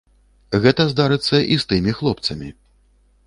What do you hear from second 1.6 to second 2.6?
з тымі хлопцамі.